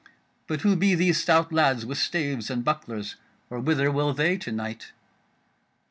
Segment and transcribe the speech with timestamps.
[0.47, 3.17] But who be these stout lads with staves and bucklers,
[3.51, 4.93] or whither will they to night?"